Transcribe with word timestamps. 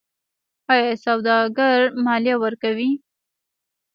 آیا 0.73 0.93
سوداګر 1.05 1.77
مالیه 2.05 2.35
ورکوي؟ 2.43 2.91